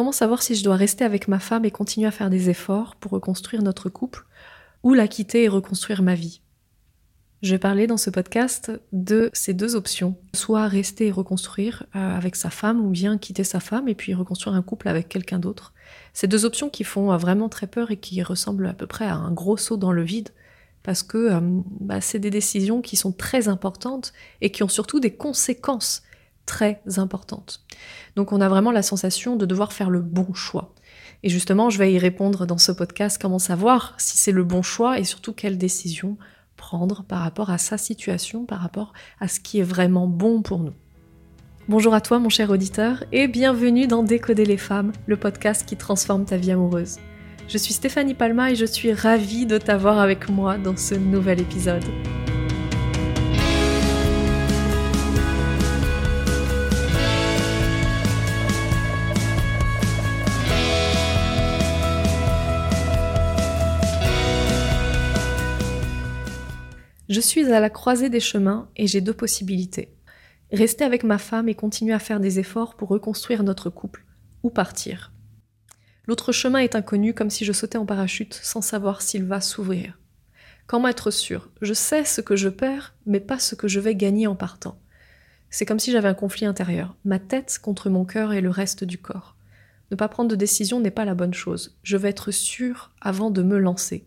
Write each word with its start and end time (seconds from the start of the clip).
Comment 0.00 0.12
savoir 0.12 0.40
si 0.40 0.54
je 0.54 0.64
dois 0.64 0.76
rester 0.76 1.04
avec 1.04 1.28
ma 1.28 1.38
femme 1.38 1.66
et 1.66 1.70
continuer 1.70 2.06
à 2.06 2.10
faire 2.10 2.30
des 2.30 2.48
efforts 2.48 2.96
pour 2.96 3.12
reconstruire 3.12 3.62
notre 3.62 3.90
couple 3.90 4.24
ou 4.82 4.94
la 4.94 5.06
quitter 5.06 5.42
et 5.42 5.48
reconstruire 5.48 6.00
ma 6.00 6.14
vie? 6.14 6.40
Je 7.42 7.50
vais 7.50 7.58
parler 7.58 7.86
dans 7.86 7.98
ce 7.98 8.08
podcast 8.08 8.72
de 8.92 9.28
ces 9.34 9.52
deux 9.52 9.76
options, 9.76 10.16
soit 10.34 10.68
rester 10.68 11.08
et 11.08 11.10
reconstruire 11.10 11.84
euh, 11.94 12.16
avec 12.16 12.36
sa 12.36 12.48
femme 12.48 12.80
ou 12.80 12.88
bien 12.88 13.18
quitter 13.18 13.44
sa 13.44 13.60
femme 13.60 13.88
et 13.88 13.94
puis 13.94 14.14
reconstruire 14.14 14.56
un 14.56 14.62
couple 14.62 14.88
avec 14.88 15.06
quelqu'un 15.06 15.38
d'autre. 15.38 15.74
Ces 16.14 16.28
deux 16.28 16.46
options 16.46 16.70
qui 16.70 16.82
font 16.82 17.12
euh, 17.12 17.18
vraiment 17.18 17.50
très 17.50 17.66
peur 17.66 17.90
et 17.90 17.98
qui 17.98 18.22
ressemblent 18.22 18.68
à 18.68 18.72
peu 18.72 18.86
près 18.86 19.04
à 19.04 19.16
un 19.16 19.32
gros 19.32 19.58
saut 19.58 19.76
dans 19.76 19.92
le 19.92 20.02
vide 20.02 20.30
parce 20.82 21.02
que 21.02 21.18
euh, 21.18 21.40
bah, 21.42 22.00
c'est 22.00 22.20
des 22.20 22.30
décisions 22.30 22.80
qui 22.80 22.96
sont 22.96 23.12
très 23.12 23.48
importantes 23.48 24.14
et 24.40 24.50
qui 24.50 24.62
ont 24.62 24.68
surtout 24.68 24.98
des 24.98 25.12
conséquences 25.12 26.04
très 26.50 26.82
importantes. 26.96 27.64
Donc 28.16 28.32
on 28.32 28.40
a 28.40 28.48
vraiment 28.48 28.72
la 28.72 28.82
sensation 28.82 29.36
de 29.36 29.46
devoir 29.46 29.72
faire 29.72 29.88
le 29.88 30.00
bon 30.00 30.34
choix. 30.34 30.74
Et 31.22 31.28
justement, 31.28 31.70
je 31.70 31.78
vais 31.78 31.92
y 31.92 31.98
répondre 31.98 32.44
dans 32.44 32.58
ce 32.58 32.72
podcast, 32.72 33.22
comment 33.22 33.38
savoir 33.38 33.94
si 33.98 34.18
c'est 34.18 34.32
le 34.32 34.42
bon 34.42 34.60
choix 34.60 34.98
et 34.98 35.04
surtout 35.04 35.32
quelle 35.32 35.58
décision 35.58 36.18
prendre 36.56 37.04
par 37.04 37.20
rapport 37.20 37.50
à 37.50 37.58
sa 37.58 37.78
situation, 37.78 38.46
par 38.46 38.58
rapport 38.58 38.92
à 39.20 39.28
ce 39.28 39.38
qui 39.38 39.60
est 39.60 39.68
vraiment 39.74 40.08
bon 40.08 40.42
pour 40.42 40.58
nous. 40.58 40.74
Bonjour 41.68 41.94
à 41.94 42.00
toi 42.00 42.18
mon 42.18 42.30
cher 42.30 42.50
auditeur 42.50 43.04
et 43.12 43.28
bienvenue 43.28 43.86
dans 43.86 44.02
Décoder 44.02 44.44
les 44.44 44.56
femmes, 44.56 44.90
le 45.06 45.16
podcast 45.16 45.64
qui 45.64 45.76
transforme 45.76 46.24
ta 46.24 46.36
vie 46.36 46.50
amoureuse. 46.50 46.98
Je 47.46 47.58
suis 47.58 47.74
Stéphanie 47.74 48.14
Palma 48.14 48.50
et 48.50 48.56
je 48.56 48.66
suis 48.66 48.92
ravie 48.92 49.46
de 49.46 49.56
t'avoir 49.56 50.00
avec 50.00 50.28
moi 50.28 50.58
dans 50.58 50.76
ce 50.76 50.96
nouvel 50.96 51.40
épisode. 51.40 51.84
Je 67.10 67.20
suis 67.20 67.52
à 67.52 67.58
la 67.58 67.70
croisée 67.70 68.08
des 68.08 68.20
chemins 68.20 68.68
et 68.76 68.86
j'ai 68.86 69.00
deux 69.00 69.12
possibilités. 69.12 69.92
Rester 70.52 70.84
avec 70.84 71.02
ma 71.02 71.18
femme 71.18 71.48
et 71.48 71.56
continuer 71.56 71.92
à 71.92 71.98
faire 71.98 72.20
des 72.20 72.38
efforts 72.38 72.76
pour 72.76 72.88
reconstruire 72.88 73.42
notre 73.42 73.68
couple, 73.68 74.04
ou 74.44 74.50
partir. 74.50 75.12
L'autre 76.06 76.30
chemin 76.30 76.60
est 76.60 76.76
inconnu 76.76 77.12
comme 77.12 77.28
si 77.28 77.44
je 77.44 77.50
sautais 77.50 77.78
en 77.78 77.84
parachute 77.84 78.34
sans 78.34 78.62
savoir 78.62 79.02
s'il 79.02 79.24
va 79.24 79.40
s'ouvrir. 79.40 79.98
Comment 80.68 80.86
être 80.86 81.10
sûr 81.10 81.50
Je 81.60 81.74
sais 81.74 82.04
ce 82.04 82.20
que 82.20 82.36
je 82.36 82.48
perds, 82.48 82.94
mais 83.06 83.18
pas 83.18 83.40
ce 83.40 83.56
que 83.56 83.66
je 83.66 83.80
vais 83.80 83.96
gagner 83.96 84.28
en 84.28 84.36
partant. 84.36 84.80
C'est 85.50 85.66
comme 85.66 85.80
si 85.80 85.90
j'avais 85.90 86.06
un 86.06 86.14
conflit 86.14 86.46
intérieur, 86.46 86.94
ma 87.04 87.18
tête 87.18 87.58
contre 87.60 87.90
mon 87.90 88.04
cœur 88.04 88.32
et 88.32 88.40
le 88.40 88.50
reste 88.50 88.84
du 88.84 88.98
corps. 88.98 89.34
Ne 89.90 89.96
pas 89.96 90.06
prendre 90.06 90.30
de 90.30 90.36
décision 90.36 90.78
n'est 90.78 90.92
pas 90.92 91.04
la 91.04 91.16
bonne 91.16 91.34
chose. 91.34 91.76
Je 91.82 91.96
vais 91.96 92.10
être 92.10 92.30
sûr 92.30 92.92
avant 93.00 93.32
de 93.32 93.42
me 93.42 93.58
lancer. 93.58 94.06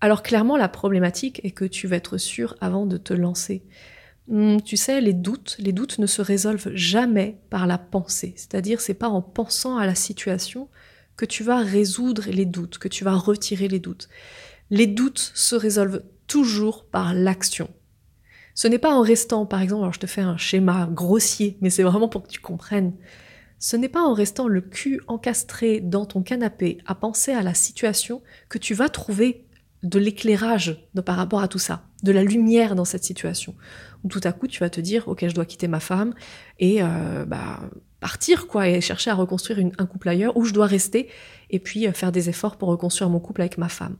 Alors 0.00 0.22
clairement, 0.22 0.56
la 0.56 0.68
problématique 0.68 1.40
est 1.44 1.52
que 1.52 1.64
tu 1.64 1.86
vas 1.86 1.96
être 1.96 2.18
sûr 2.18 2.54
avant 2.60 2.86
de 2.86 2.96
te 2.96 3.14
lancer. 3.14 3.62
Hmm, 4.28 4.58
tu 4.60 4.76
sais, 4.76 5.00
les 5.00 5.12
doutes, 5.12 5.56
les 5.58 5.72
doutes 5.72 5.98
ne 5.98 6.06
se 6.06 6.20
résolvent 6.20 6.74
jamais 6.74 7.38
par 7.48 7.66
la 7.66 7.78
pensée. 7.78 8.34
C'est-à-dire, 8.36 8.80
c'est 8.80 8.94
pas 8.94 9.08
en 9.08 9.22
pensant 9.22 9.76
à 9.78 9.86
la 9.86 9.94
situation 9.94 10.68
que 11.16 11.24
tu 11.24 11.42
vas 11.42 11.58
résoudre 11.58 12.24
les 12.28 12.44
doutes, 12.44 12.78
que 12.78 12.88
tu 12.88 13.04
vas 13.04 13.14
retirer 13.14 13.68
les 13.68 13.78
doutes. 13.78 14.08
Les 14.70 14.86
doutes 14.86 15.32
se 15.34 15.54
résolvent 15.54 16.02
toujours 16.26 16.84
par 16.86 17.14
l'action. 17.14 17.70
Ce 18.54 18.68
n'est 18.68 18.78
pas 18.78 18.92
en 18.92 19.02
restant, 19.02 19.46
par 19.46 19.62
exemple, 19.62 19.82
alors 19.82 19.94
je 19.94 20.00
te 20.00 20.06
fais 20.06 20.22
un 20.22 20.36
schéma 20.36 20.88
grossier, 20.90 21.56
mais 21.60 21.70
c'est 21.70 21.82
vraiment 21.82 22.08
pour 22.08 22.22
que 22.22 22.28
tu 22.28 22.40
comprennes. 22.40 22.94
Ce 23.58 23.76
n'est 23.76 23.88
pas 23.88 24.02
en 24.02 24.12
restant 24.12 24.48
le 24.48 24.60
cul 24.60 25.00
encastré 25.06 25.80
dans 25.80 26.04
ton 26.04 26.22
canapé 26.22 26.78
à 26.84 26.94
penser 26.94 27.32
à 27.32 27.42
la 27.42 27.54
situation 27.54 28.22
que 28.48 28.58
tu 28.58 28.74
vas 28.74 28.88
trouver 28.88 29.45
de 29.86 29.98
l'éclairage 29.98 30.76
par 31.04 31.16
rapport 31.16 31.40
à 31.40 31.48
tout 31.48 31.58
ça, 31.58 31.84
de 32.02 32.12
la 32.12 32.24
lumière 32.24 32.74
dans 32.74 32.84
cette 32.84 33.04
situation. 33.04 33.54
Où 34.04 34.08
tout 34.08 34.20
à 34.24 34.32
coup, 34.32 34.48
tu 34.48 34.60
vas 34.60 34.70
te 34.70 34.80
dire, 34.80 35.06
ok, 35.06 35.26
je 35.28 35.34
dois 35.34 35.44
quitter 35.44 35.68
ma 35.68 35.80
femme 35.80 36.12
et 36.58 36.82
euh, 36.82 37.24
bah, 37.24 37.60
partir, 38.00 38.48
quoi, 38.48 38.68
et 38.68 38.80
chercher 38.80 39.10
à 39.10 39.14
reconstruire 39.14 39.58
un 39.78 39.86
couple 39.86 40.08
ailleurs, 40.08 40.36
où 40.36 40.44
je 40.44 40.52
dois 40.52 40.66
rester 40.66 41.08
et 41.50 41.60
puis 41.60 41.86
euh, 41.86 41.92
faire 41.92 42.12
des 42.12 42.28
efforts 42.28 42.56
pour 42.56 42.68
reconstruire 42.68 43.08
mon 43.10 43.20
couple 43.20 43.42
avec 43.42 43.58
ma 43.58 43.68
femme. 43.68 43.96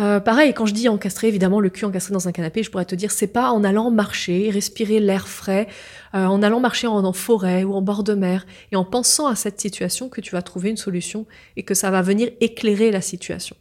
Euh, 0.00 0.18
pareil, 0.18 0.52
quand 0.54 0.66
je 0.66 0.74
dis 0.74 0.88
encastré, 0.88 1.28
évidemment, 1.28 1.60
le 1.60 1.70
cul 1.70 1.84
encastré 1.84 2.12
dans 2.12 2.26
un 2.26 2.32
canapé, 2.32 2.64
je 2.64 2.70
pourrais 2.72 2.84
te 2.84 2.96
dire, 2.96 3.12
c'est 3.12 3.28
pas 3.28 3.52
en 3.52 3.62
allant 3.62 3.92
marcher, 3.92 4.50
respirer 4.50 4.98
l'air 4.98 5.28
frais, 5.28 5.68
en 6.12 6.42
allant 6.42 6.58
marcher 6.58 6.88
en, 6.88 7.12
forêt 7.12 7.62
ou 7.62 7.74
en 7.74 7.80
bord 7.80 8.02
de 8.02 8.14
mer, 8.14 8.44
et 8.72 8.76
en 8.76 8.84
pensant 8.84 9.28
à 9.28 9.36
cette 9.36 9.60
situation 9.60 10.08
que 10.08 10.20
tu 10.20 10.32
vas 10.32 10.42
trouver 10.42 10.70
une 10.70 10.76
solution 10.76 11.26
et 11.54 11.62
que 11.62 11.74
ça 11.74 11.92
va 11.92 12.02
venir 12.02 12.28
éclairer 12.40 12.90
la 12.90 13.00
situation. 13.00 13.54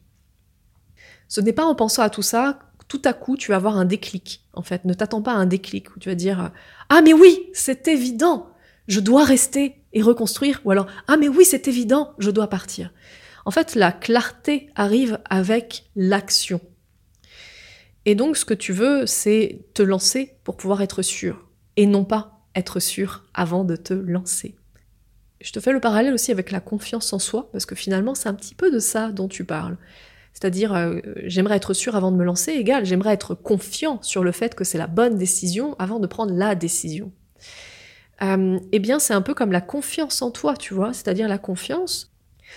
Ce 1.33 1.41
n'est 1.41 1.51
pas 1.51 1.65
en 1.65 1.73
pensant 1.73 2.03
à 2.03 2.11
tout 2.11 2.21
ça, 2.21 2.59
tout 2.87 3.01
à 3.05 3.11
coup, 3.11 3.37
tu 3.37 3.49
vas 3.49 3.55
avoir 3.55 3.75
un 3.75 3.85
déclic. 3.85 4.45
En 4.53 4.61
fait, 4.61 4.85
ne 4.85 4.93
t'attends 4.93 5.23
pas 5.23 5.31
à 5.31 5.37
un 5.37 5.47
déclic 5.47 5.95
où 5.95 5.99
tu 5.99 6.09
vas 6.09 6.13
dire 6.13 6.51
Ah, 6.89 7.01
mais 7.01 7.11
oui, 7.11 7.49
c'est 7.53 7.87
évident, 7.87 8.51
je 8.87 8.99
dois 8.99 9.23
rester 9.23 9.81
et 9.93 10.03
reconstruire. 10.03 10.61
Ou 10.63 10.69
alors 10.69 10.85
Ah, 11.07 11.17
mais 11.17 11.27
oui, 11.27 11.43
c'est 11.43 11.67
évident, 11.67 12.13
je 12.19 12.29
dois 12.29 12.49
partir. 12.51 12.93
En 13.45 13.49
fait, 13.49 13.73
la 13.73 13.91
clarté 13.91 14.69
arrive 14.75 15.19
avec 15.27 15.89
l'action. 15.95 16.61
Et 18.05 18.13
donc, 18.13 18.37
ce 18.37 18.45
que 18.45 18.53
tu 18.53 18.71
veux, 18.71 19.07
c'est 19.07 19.65
te 19.73 19.81
lancer 19.81 20.35
pour 20.43 20.55
pouvoir 20.55 20.83
être 20.83 21.01
sûr. 21.01 21.47
Et 21.77 21.87
non 21.87 22.05
pas 22.05 22.45
être 22.53 22.79
sûr 22.79 23.23
avant 23.33 23.63
de 23.63 23.75
te 23.75 23.95
lancer. 23.95 24.55
Je 25.41 25.51
te 25.51 25.59
fais 25.59 25.71
le 25.71 25.79
parallèle 25.79 26.13
aussi 26.13 26.31
avec 26.31 26.51
la 26.51 26.59
confiance 26.59 27.11
en 27.11 27.17
soi, 27.17 27.49
parce 27.51 27.65
que 27.65 27.73
finalement, 27.73 28.13
c'est 28.13 28.29
un 28.29 28.35
petit 28.35 28.53
peu 28.53 28.69
de 28.69 28.77
ça 28.77 29.11
dont 29.11 29.27
tu 29.27 29.45
parles. 29.45 29.77
C'est-à-dire, 30.33 30.73
euh, 30.73 30.99
j'aimerais 31.25 31.57
être 31.57 31.73
sûr 31.73 31.95
avant 31.95 32.11
de 32.11 32.17
me 32.17 32.23
lancer, 32.23 32.51
égal, 32.53 32.85
j'aimerais 32.85 33.13
être 33.13 33.35
confiant 33.35 34.01
sur 34.01 34.23
le 34.23 34.31
fait 34.31 34.55
que 34.55 34.63
c'est 34.63 34.77
la 34.77 34.87
bonne 34.87 35.17
décision 35.17 35.75
avant 35.79 35.99
de 35.99 36.07
prendre 36.07 36.33
la 36.33 36.55
décision. 36.55 37.11
Euh, 38.21 38.59
eh 38.71 38.79
bien, 38.79 38.99
c'est 38.99 39.13
un 39.13 39.21
peu 39.21 39.33
comme 39.33 39.51
la 39.51 39.61
confiance 39.61 40.21
en 40.21 40.31
toi, 40.31 40.55
tu 40.55 40.73
vois, 40.73 40.93
c'est-à-dire 40.93 41.27
la 41.27 41.37
confiance. 41.37 42.11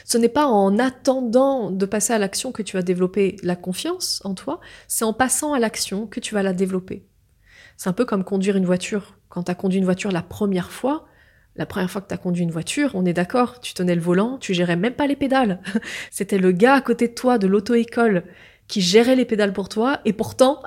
Ce 0.05 0.19
n'est 0.19 0.29
pas 0.29 0.47
en 0.47 0.79
attendant 0.79 1.71
de 1.71 1.87
passer 1.87 2.13
à 2.13 2.19
l'action 2.19 2.53
que 2.53 2.63
tu 2.63 2.77
vas 2.77 2.83
développer 2.83 3.37
la 3.43 3.57
confiance 3.57 4.21
en 4.25 4.35
toi, 4.35 4.61
c'est 4.89 5.05
en 5.05 5.13
passant 5.13 5.53
à 5.53 5.59
l'action 5.59 6.07
que 6.07 6.21
tu 6.21 6.35
vas 6.35 6.43
la 6.43 6.53
développer. 6.53 7.07
C'est 7.77 7.89
un 7.89 7.95
peu 7.95 8.05
comme 8.05 8.25
conduire 8.25 8.57
une 8.57 8.67
voiture. 8.67 9.19
Quand 9.29 9.45
tu 9.45 9.51
as 9.51 9.55
conduit 9.55 9.79
une 9.79 9.85
voiture 9.85 10.13
la 10.13 10.23
première 10.23 10.71
fois, 10.71 11.07
la 11.59 11.67
première 11.67 11.91
fois 11.91 12.01
que 12.01 12.13
tu 12.13 12.19
conduit 12.19 12.43
une 12.43 12.51
voiture, 12.51 12.91
on 12.95 13.05
est 13.05 13.13
d'accord, 13.13 13.61
tu 13.61 13.75
tenais 13.75 13.95
le 13.95 14.01
volant, 14.01 14.39
tu 14.39 14.55
gérais 14.55 14.77
même 14.77 14.95
pas 14.95 15.07
les 15.07 15.17
pédales. 15.17 15.61
C'était 16.11 16.39
le 16.39 16.53
gars 16.53 16.75
à 16.75 16.81
côté 16.81 17.09
de 17.09 17.15
toi 17.15 17.39
de 17.39 17.47
l'auto-école 17.47 18.25
qui 18.69 18.81
gérait 18.81 19.17
les 19.17 19.25
pédales 19.25 19.53
pour 19.53 19.69
toi, 19.69 20.01
et 20.05 20.13
pourtant, 20.13 20.63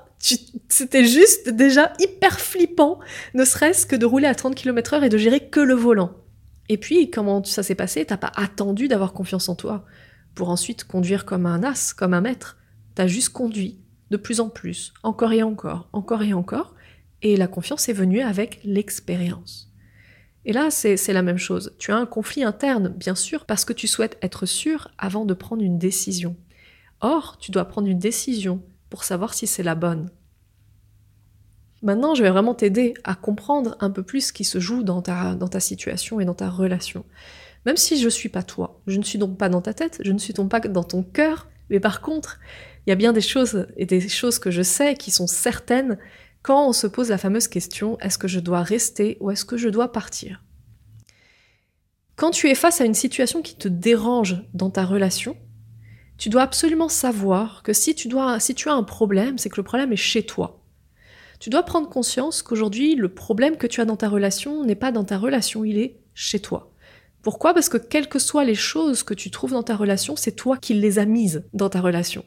c'était 0.69 1.05
juste 1.05 1.49
déjà 1.49 1.93
hyper 1.99 2.39
flippant, 2.39 2.99
ne 3.33 3.43
serait-ce 3.43 3.85
que 3.85 3.95
de 3.95 4.05
rouler 4.05 4.27
à 4.27 4.35
30 4.35 4.55
km 4.55 4.93
heure 4.93 5.03
et 5.03 5.09
de 5.09 5.17
gérer 5.17 5.49
que 5.49 5.59
le 5.59 5.73
volant. 5.73 6.11
Et 6.69 6.77
puis, 6.77 7.09
comment 7.09 7.43
ça 7.43 7.63
s'est 7.63 7.75
passé? 7.75 8.05
T'as 8.05 8.17
pas 8.17 8.31
attendu 8.35 8.87
d'avoir 8.87 9.13
confiance 9.13 9.49
en 9.49 9.55
toi 9.55 9.85
pour 10.35 10.49
ensuite 10.49 10.85
conduire 10.85 11.25
comme 11.25 11.45
un 11.45 11.63
as, 11.63 11.93
comme 11.93 12.13
un 12.13 12.21
maître. 12.21 12.57
T'as 12.95 13.07
juste 13.07 13.29
conduit 13.29 13.79
de 14.11 14.17
plus 14.17 14.39
en 14.39 14.49
plus, 14.49 14.93
encore 15.03 15.33
et 15.33 15.43
encore, 15.43 15.89
encore 15.93 16.23
et 16.23 16.33
encore, 16.33 16.75
et 17.21 17.35
la 17.37 17.47
confiance 17.47 17.89
est 17.89 17.93
venue 17.93 18.21
avec 18.21 18.59
l'expérience. 18.63 19.68
Et 20.45 20.53
là, 20.53 20.71
c'est 20.71 21.13
la 21.13 21.21
même 21.21 21.37
chose. 21.37 21.75
Tu 21.79 21.91
as 21.91 21.97
un 21.97 22.05
conflit 22.05 22.43
interne, 22.43 22.89
bien 22.89 23.15
sûr, 23.15 23.45
parce 23.45 23.65
que 23.65 23.73
tu 23.73 23.87
souhaites 23.87 24.17
être 24.21 24.45
sûr 24.45 24.89
avant 24.97 25.25
de 25.25 25.33
prendre 25.33 25.61
une 25.61 25.77
décision. 25.77 26.35
Or, 27.01 27.37
tu 27.39 27.51
dois 27.51 27.65
prendre 27.65 27.87
une 27.87 27.99
décision 27.99 28.61
pour 28.89 29.03
savoir 29.03 29.33
si 29.33 29.47
c'est 29.47 29.63
la 29.63 29.75
bonne. 29.75 30.09
Maintenant, 31.81 32.13
je 32.13 32.23
vais 32.23 32.29
vraiment 32.29 32.55
t'aider 32.55 32.93
à 33.03 33.15
comprendre 33.15 33.77
un 33.79 33.89
peu 33.89 34.03
plus 34.03 34.27
ce 34.27 34.33
qui 34.33 34.43
se 34.43 34.59
joue 34.59 34.83
dans 34.83 35.01
ta, 35.01 35.59
situation 35.59 36.19
et 36.19 36.25
dans 36.25 36.33
ta 36.33 36.49
relation. 36.49 37.05
Même 37.65 37.77
si 37.77 37.97
je 37.97 38.05
ne 38.05 38.09
suis 38.09 38.29
pas 38.29 38.43
toi, 38.43 38.81
je 38.87 38.97
ne 38.97 39.03
suis 39.03 39.19
donc 39.19 39.37
pas 39.37 39.49
dans 39.49 39.61
ta 39.61 39.73
tête, 39.73 40.01
je 40.03 40.11
ne 40.11 40.17
suis 40.17 40.33
donc 40.33 40.49
pas 40.49 40.59
dans 40.59 40.83
ton 40.83 41.03
cœur, 41.03 41.47
mais 41.69 41.79
par 41.79 42.01
contre, 42.01 42.39
il 42.85 42.89
y 42.89 42.93
a 42.93 42.95
bien 42.95 43.13
des 43.13 43.21
choses 43.21 43.67
et 43.77 43.85
des 43.85 44.07
choses 44.07 44.39
que 44.39 44.51
je 44.51 44.61
sais 44.61 44.95
qui 44.95 45.11
sont 45.11 45.27
certaines 45.27 45.97
quand 46.41 46.67
on 46.67 46.73
se 46.73 46.87
pose 46.87 47.09
la 47.09 47.17
fameuse 47.17 47.47
question 47.47 47.99
est-ce 47.99 48.17
que 48.17 48.27
je 48.27 48.39
dois 48.39 48.63
rester 48.63 49.17
ou 49.19 49.31
est-ce 49.31 49.45
que 49.45 49.57
je 49.57 49.69
dois 49.69 49.91
partir? 49.91 50.43
Quand 52.15 52.31
tu 52.31 52.49
es 52.49 52.55
face 52.55 52.81
à 52.81 52.85
une 52.85 52.93
situation 52.93 53.41
qui 53.41 53.55
te 53.55 53.67
dérange 53.67 54.43
dans 54.53 54.69
ta 54.69 54.85
relation, 54.85 55.37
tu 56.17 56.27
dois 56.27 56.41
absolument 56.41 56.89
savoir 56.89 57.63
que 57.63 57.71
si 57.71 57.95
tu, 57.95 58.09
dois, 58.09 58.39
si 58.41 58.53
tu 58.53 58.67
as 58.67 58.73
un 58.73 58.83
problème, 58.83 59.37
c'est 59.37 59.49
que 59.49 59.55
le 59.55 59.63
problème 59.63 59.93
est 59.93 59.97
chez 59.97 60.25
toi. 60.25 60.61
Tu 61.39 61.49
dois 61.49 61.63
prendre 61.63 61.87
conscience 61.87 62.41
qu'aujourd'hui, 62.41 62.95
le 62.95 63.07
problème 63.07 63.55
que 63.55 63.67
tu 63.67 63.79
as 63.79 63.85
dans 63.85 63.95
ta 63.95 64.09
relation 64.09 64.65
n'est 64.65 64.75
pas 64.75 64.91
dans 64.91 65.05
ta 65.05 65.17
relation, 65.17 65.63
il 65.63 65.77
est 65.77 66.01
chez 66.13 66.41
toi. 66.41 66.73
Pourquoi? 67.21 67.53
Parce 67.53 67.69
que 67.69 67.77
quelles 67.77 68.09
que 68.09 68.19
soient 68.19 68.43
les 68.43 68.55
choses 68.55 69.03
que 69.03 69.13
tu 69.13 69.31
trouves 69.31 69.51
dans 69.51 69.63
ta 69.63 69.77
relation, 69.77 70.17
c'est 70.17 70.33
toi 70.33 70.57
qui 70.57 70.73
les 70.73 70.99
as 70.99 71.05
mises 71.05 71.45
dans 71.53 71.69
ta 71.69 71.79
relation. 71.79 72.25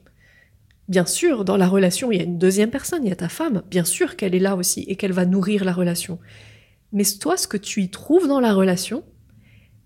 Bien 0.89 1.07
sûr, 1.07 1.45
dans 1.45 1.57
la 1.57 1.69
relation, 1.69 2.11
il 2.11 2.19
y 2.19 2.21
a 2.21 2.25
une 2.25 2.39
deuxième 2.39 2.71
personne, 2.71 3.05
il 3.05 3.09
y 3.09 3.13
a 3.13 3.17
ta 3.17 3.29
femme, 3.29 3.63
bien 3.71 3.85
sûr 3.85 4.17
qu'elle 4.17 4.35
est 4.35 4.41
là 4.41 4.57
aussi 4.57 4.85
et 4.89 4.97
qu'elle 4.97 5.13
va 5.13 5.25
nourrir 5.25 5.65
la 5.65 5.73
relation. 5.73 6.19
Mais 6.93 7.05
toi, 7.21 7.37
ce 7.37 7.47
que 7.47 7.57
tu 7.57 7.83
y 7.83 7.89
trouves 7.89 8.29
dans 8.29 8.41
la 8.41 8.53
relation, 8.53 9.05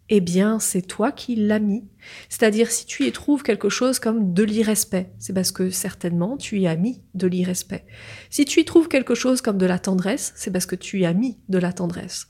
eh 0.09 0.21
bien, 0.21 0.59
c'est 0.59 0.83
toi 0.83 1.13
qui 1.13 1.35
l'as 1.35 1.59
mis. 1.59 1.85
C'est-à-dire, 2.29 2.71
si 2.71 2.87
tu 2.87 3.07
y 3.07 3.13
trouves 3.13 3.43
quelque 3.43 3.69
chose 3.69 3.99
comme 3.99 4.33
de 4.33 4.43
l'irrespect, 4.43 5.11
c'est 5.19 5.33
parce 5.33 5.53
que 5.53 5.71
certainement 5.71 6.37
tu 6.37 6.59
y 6.61 6.67
as 6.67 6.77
mis 6.77 7.03
de 7.15 7.27
l'irrespect. 7.27 7.85
Si 8.31 8.45
tu 8.45 8.61
y 8.61 8.65
trouves 8.65 8.89
quelque 8.89 9.15
chose 9.15 9.41
comme 9.41 9.59
de 9.59 9.67
la 9.67 9.79
tendresse, 9.79 10.33
c'est 10.37 10.51
parce 10.51 10.67
que 10.67 10.77
tu 10.77 11.01
y 11.01 11.07
as 11.07 11.13
mis 11.13 11.39
de 11.49 11.59
la 11.59 11.73
tendresse. 11.73 12.29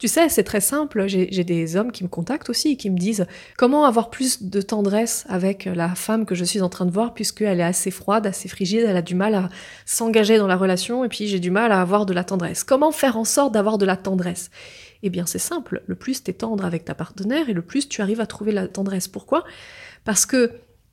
Tu 0.00 0.08
sais, 0.08 0.30
c'est 0.30 0.44
très 0.44 0.62
simple. 0.62 1.06
J'ai 1.08 1.44
des 1.44 1.76
hommes 1.76 1.92
qui 1.92 2.04
me 2.04 2.08
contactent 2.08 2.48
aussi, 2.48 2.78
qui 2.78 2.88
me 2.88 2.96
disent 2.96 3.26
comment 3.58 3.84
avoir 3.84 4.08
plus 4.08 4.42
de 4.42 4.62
tendresse 4.62 5.26
avec 5.28 5.66
la 5.66 5.94
femme 5.94 6.24
que 6.24 6.34
je 6.34 6.42
suis 6.42 6.62
en 6.62 6.70
train 6.70 6.86
de 6.86 6.90
voir, 6.90 7.12
puisqu'elle 7.12 7.60
est 7.60 7.64
assez 7.64 7.90
froide, 7.90 8.26
assez 8.26 8.48
frigide, 8.48 8.84
elle 8.88 8.96
a 8.96 9.02
du 9.02 9.14
mal 9.14 9.34
à 9.34 9.50
s'engager 9.84 10.38
dans 10.38 10.46
la 10.46 10.56
relation, 10.56 11.04
et 11.04 11.08
puis 11.08 11.26
j'ai 11.26 11.38
du 11.38 11.50
mal 11.50 11.70
à 11.70 11.82
avoir 11.82 12.06
de 12.06 12.14
la 12.14 12.24
tendresse. 12.24 12.64
Comment 12.64 12.92
faire 12.92 13.18
en 13.18 13.26
sorte 13.26 13.52
d'avoir 13.52 13.76
de 13.76 13.84
la 13.84 13.98
tendresse? 13.98 14.50
Eh 15.02 15.10
bien, 15.10 15.26
c'est 15.26 15.38
simple. 15.38 15.82
Le 15.86 15.94
plus 15.94 16.24
tu 16.24 16.30
es 16.30 16.34
tendre 16.34 16.64
avec 16.64 16.86
ta 16.86 16.94
partenaire, 16.94 17.50
et 17.50 17.52
le 17.52 17.62
plus 17.62 17.86
tu 17.86 18.00
arrives 18.00 18.22
à 18.22 18.26
trouver 18.26 18.52
la 18.52 18.68
tendresse. 18.68 19.06
Pourquoi? 19.06 19.44
Parce 20.04 20.24
que 20.24 20.50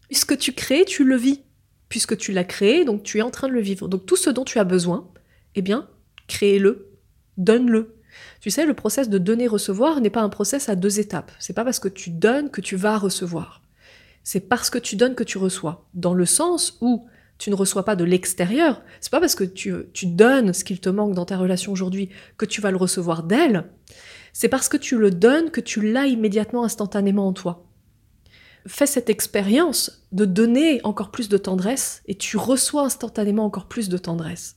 puisque 0.10 0.38
tu 0.38 0.52
crées, 0.52 0.84
tu 0.84 1.06
le 1.06 1.16
vis. 1.16 1.44
Puisque 1.88 2.18
tu 2.18 2.34
l'as 2.34 2.44
créé, 2.44 2.84
donc 2.84 3.04
tu 3.04 3.20
es 3.20 3.22
en 3.22 3.32
train 3.32 3.48
de 3.48 3.54
le 3.54 3.62
vivre. 3.62 3.88
Donc 3.88 4.06
tout 4.06 4.18
ce 4.18 4.30
dont 4.30 4.44
tu 4.44 4.60
as 4.60 4.66
besoin, 4.66 5.08
eh 5.56 5.62
bien, 5.62 5.88
crée-le, 6.28 6.90
donne-le, 7.38 7.96
tu 8.48 8.52
sais, 8.52 8.66
le 8.66 8.74
process 8.74 9.10
de 9.10 9.18
donner-recevoir 9.18 10.00
n'est 10.00 10.10
pas 10.10 10.22
un 10.22 10.30
process 10.30 10.70
à 10.70 10.78
deux 10.78 11.02
étapes. 11.02 11.34
C'est 11.38 11.52
pas 11.52 11.66
parce 11.66 11.82
que 11.82 11.90
tu 11.90 12.12
donnes 12.12 12.50
que 12.50 12.62
tu 12.62 12.78
vas 12.78 12.98
recevoir. 12.98 13.62
C'est 14.24 14.40
parce 14.40 14.70
que 14.70 14.78
tu 14.78 14.96
donnes 14.96 15.16
que 15.16 15.26
tu 15.26 15.38
reçois. 15.38 15.86
Dans 15.94 16.14
le 16.14 16.26
sens 16.26 16.78
où 16.80 17.06
tu 17.40 17.50
ne 17.50 17.56
reçois 17.56 17.84
pas 17.84 17.98
de 17.98 18.06
l'extérieur. 18.06 18.84
C'est 19.02 19.12
pas 19.12 19.20
parce 19.20 19.36
que 19.36 19.44
tu, 19.44 19.74
tu 19.92 20.06
donnes 20.06 20.54
ce 20.54 20.64
qu'il 20.64 20.80
te 20.80 20.88
manque 20.88 21.14
dans 21.14 21.26
ta 21.26 21.36
relation 21.36 21.74
aujourd'hui 21.74 22.08
que 22.38 22.46
tu 22.46 22.62
vas 22.62 22.72
le 22.72 22.78
recevoir 22.78 23.24
d'elle. 23.24 23.66
C'est 24.32 24.48
parce 24.48 24.70
que 24.70 24.78
tu 24.78 24.98
le 24.98 25.12
donnes 25.12 25.52
que 25.52 25.60
tu 25.60 25.82
l'as 25.82 26.06
immédiatement, 26.06 26.64
instantanément 26.64 27.28
en 27.28 27.34
toi. 27.34 27.66
Fais 28.66 28.88
cette 28.88 29.10
expérience 29.10 30.08
de 30.14 30.24
donner 30.24 30.80
encore 30.86 31.12
plus 31.12 31.28
de 31.28 31.38
tendresse 31.38 32.02
et 32.06 32.16
tu 32.16 32.38
reçois 32.38 32.86
instantanément 32.86 33.44
encore 33.44 33.68
plus 33.68 33.90
de 33.90 33.98
tendresse. 33.98 34.56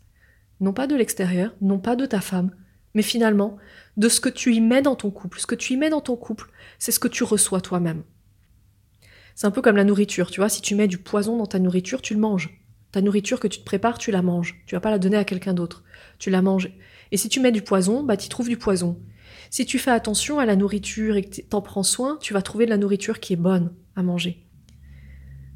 Non 0.60 0.72
pas 0.72 0.86
de 0.86 0.94
l'extérieur, 0.94 1.56
non 1.60 1.80
pas 1.80 1.96
de 1.96 2.06
ta 2.06 2.20
femme, 2.20 2.52
mais 2.94 3.02
finalement, 3.02 3.56
de 3.96 4.08
ce 4.08 4.20
que 4.20 4.28
tu 4.28 4.54
y 4.54 4.60
mets 4.60 4.82
dans 4.82 4.96
ton 4.96 5.10
couple. 5.10 5.40
Ce 5.40 5.46
que 5.46 5.54
tu 5.54 5.74
y 5.74 5.76
mets 5.76 5.90
dans 5.90 6.00
ton 6.00 6.16
couple, 6.16 6.50
c'est 6.78 6.92
ce 6.92 7.00
que 7.00 7.08
tu 7.08 7.24
reçois 7.24 7.60
toi-même. 7.60 8.02
C'est 9.34 9.46
un 9.46 9.50
peu 9.50 9.62
comme 9.62 9.76
la 9.76 9.84
nourriture, 9.84 10.30
tu 10.30 10.40
vois, 10.40 10.48
si 10.48 10.60
tu 10.60 10.74
mets 10.74 10.88
du 10.88 10.98
poison 10.98 11.36
dans 11.36 11.46
ta 11.46 11.58
nourriture, 11.58 12.02
tu 12.02 12.14
le 12.14 12.20
manges. 12.20 12.60
Ta 12.92 13.00
nourriture 13.00 13.40
que 13.40 13.48
tu 13.48 13.60
te 13.60 13.64
prépares, 13.64 13.98
tu 13.98 14.10
la 14.10 14.22
manges. 14.22 14.62
Tu 14.66 14.74
vas 14.74 14.80
pas 14.80 14.90
la 14.90 14.98
donner 14.98 15.16
à 15.16 15.24
quelqu'un 15.24 15.54
d'autre. 15.54 15.84
Tu 16.18 16.30
la 16.30 16.42
manges. 16.42 16.70
Et 17.12 17.16
si 17.16 17.28
tu 17.28 17.40
mets 17.40 17.52
du 17.52 17.62
poison, 17.62 18.02
bah 18.02 18.16
tu 18.16 18.28
trouves 18.28 18.48
du 18.48 18.56
poison. 18.56 19.00
Si 19.48 19.64
tu 19.64 19.78
fais 19.78 19.90
attention 19.90 20.38
à 20.38 20.46
la 20.46 20.56
nourriture 20.56 21.16
et 21.16 21.22
que 21.22 21.40
t'en 21.42 21.62
prends 21.62 21.82
soin, 21.82 22.18
tu 22.20 22.34
vas 22.34 22.42
trouver 22.42 22.66
de 22.66 22.70
la 22.70 22.76
nourriture 22.76 23.20
qui 23.20 23.32
est 23.32 23.36
bonne 23.36 23.72
à 23.96 24.02
manger. 24.02 24.44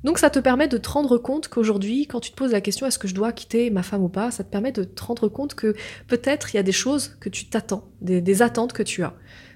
Donc 0.04 0.18
ça 0.18 0.28
te 0.28 0.38
permet 0.38 0.68
de 0.68 0.76
te 0.76 0.88
rendre 0.88 1.16
compte 1.16 1.48
qu'aujourd'hui, 1.48 2.06
quand 2.06 2.20
tu 2.20 2.30
te 2.30 2.36
poses 2.36 2.52
la 2.52 2.60
question 2.60 2.86
est-ce 2.86 2.98
que 2.98 3.08
je 3.08 3.14
dois 3.14 3.32
quitter 3.32 3.70
ma 3.70 3.82
femme 3.82 4.02
ou 4.02 4.10
pas, 4.10 4.30
ça 4.30 4.44
te 4.44 4.50
permet 4.50 4.70
de 4.70 4.84
te 4.84 5.02
rendre 5.02 5.28
compte 5.28 5.54
que 5.54 5.74
peut-être 6.08 6.54
il 6.54 6.58
y 6.58 6.60
a 6.60 6.62
des 6.62 6.72
choses 6.72 7.16
que 7.20 7.30
tu 7.30 7.46
t'attends, 7.46 7.88
des, 8.02 8.42
attentes 8.42 8.74
que 8.74 8.82
tu 8.82 9.02
as, 9.02 9.14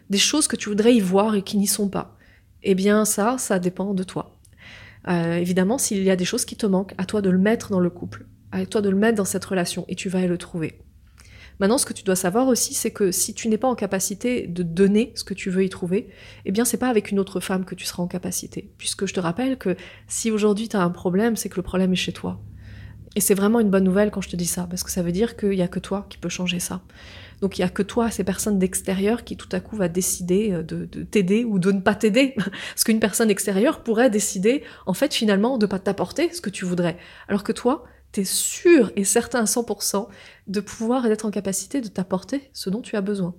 des 0.08 0.18
choses 0.18 0.48
que 0.48 0.56
tu 0.56 0.70
voudrais 0.70 0.94
y 0.94 1.00
voir 1.00 1.34
et 1.34 1.42
qui 1.42 1.58
n'y 1.58 1.66
sont 1.66 1.88
pas. 1.88 2.16
Eh 2.62 2.74
bien 2.74 3.04
ça, 3.04 3.36
ça 3.38 3.58
dépend 3.58 3.92
de 3.92 4.02
toi. 4.02 4.38
Euh, 5.08 5.36
évidemment, 5.36 5.76
s'il 5.76 6.02
y 6.02 6.10
a 6.10 6.16
des 6.16 6.24
choses 6.24 6.46
qui 6.46 6.56
te 6.56 6.66
manquent, 6.66 6.94
à 6.96 7.04
toi 7.04 7.20
de 7.20 7.28
le 7.28 7.38
mettre 7.38 7.70
dans 7.70 7.80
le 7.80 7.90
couple, 7.90 8.26
à 8.50 8.64
toi 8.64 8.80
de 8.80 8.88
le 8.88 8.96
mettre 8.96 9.16
dans 9.16 9.26
cette 9.26 9.44
relation, 9.44 9.84
et 9.88 9.94
tu 9.94 10.08
vas 10.08 10.26
le 10.26 10.38
trouver. 10.38 10.80
Maintenant, 11.60 11.78
ce 11.78 11.86
que 11.86 11.92
tu 11.92 12.04
dois 12.04 12.16
savoir 12.16 12.46
aussi, 12.46 12.74
c'est 12.74 12.92
que 12.92 13.10
si 13.10 13.34
tu 13.34 13.48
n'es 13.48 13.58
pas 13.58 13.68
en 13.68 13.74
capacité 13.74 14.46
de 14.46 14.62
donner 14.62 15.12
ce 15.16 15.24
que 15.24 15.34
tu 15.34 15.50
veux 15.50 15.64
y 15.64 15.68
trouver, 15.68 16.08
eh 16.44 16.52
bien, 16.52 16.64
c'est 16.64 16.76
pas 16.76 16.88
avec 16.88 17.10
une 17.10 17.18
autre 17.18 17.40
femme 17.40 17.64
que 17.64 17.74
tu 17.74 17.84
seras 17.84 18.02
en 18.02 18.06
capacité. 18.06 18.70
Puisque 18.78 19.06
je 19.06 19.14
te 19.14 19.20
rappelle 19.20 19.58
que 19.58 19.76
si 20.06 20.30
aujourd'hui 20.30 20.68
tu 20.68 20.76
as 20.76 20.82
un 20.82 20.90
problème, 20.90 21.36
c'est 21.36 21.48
que 21.48 21.56
le 21.56 21.62
problème 21.62 21.92
est 21.92 21.96
chez 21.96 22.12
toi. 22.12 22.40
Et 23.16 23.20
c'est 23.20 23.34
vraiment 23.34 23.58
une 23.58 23.70
bonne 23.70 23.84
nouvelle 23.84 24.10
quand 24.10 24.20
je 24.20 24.28
te 24.28 24.36
dis 24.36 24.46
ça, 24.46 24.66
parce 24.70 24.84
que 24.84 24.90
ça 24.90 25.02
veut 25.02 25.10
dire 25.10 25.36
qu'il 25.36 25.50
n'y 25.50 25.62
a 25.62 25.68
que 25.68 25.80
toi 25.80 26.06
qui 26.08 26.18
peux 26.18 26.28
changer 26.28 26.60
ça. 26.60 26.82
Donc 27.40 27.58
il 27.58 27.62
n'y 27.62 27.64
a 27.64 27.68
que 27.68 27.82
toi, 27.82 28.10
ces 28.10 28.22
personnes 28.22 28.58
d'extérieur, 28.58 29.24
qui 29.24 29.36
tout 29.36 29.48
à 29.52 29.60
coup 29.60 29.76
va 29.76 29.88
décider 29.88 30.52
euh, 30.52 30.62
de, 30.62 30.84
de 30.84 31.02
t'aider 31.02 31.44
ou 31.44 31.58
de 31.58 31.72
ne 31.72 31.80
pas 31.80 31.94
t'aider. 31.94 32.34
Parce 32.36 32.84
qu'une 32.84 33.00
personne 33.00 33.30
extérieure 33.30 33.82
pourrait 33.82 34.10
décider, 34.10 34.62
en 34.86 34.94
fait, 34.94 35.14
finalement, 35.14 35.58
de 35.58 35.66
ne 35.66 35.70
pas 35.70 35.78
t'apporter 35.78 36.32
ce 36.32 36.40
que 36.40 36.50
tu 36.50 36.64
voudrais. 36.64 36.96
Alors 37.28 37.42
que 37.42 37.52
toi, 37.52 37.84
tu 38.12 38.20
es 38.20 38.24
sûr 38.24 38.92
et 38.96 39.04
certain 39.04 39.40
à 39.40 39.44
100% 39.44 40.08
de 40.46 40.60
pouvoir 40.60 41.06
et 41.06 41.08
d'être 41.08 41.26
en 41.26 41.30
capacité 41.30 41.80
de 41.80 41.88
t'apporter 41.88 42.50
ce 42.52 42.70
dont 42.70 42.82
tu 42.82 42.96
as 42.96 43.00
besoin. 43.00 43.34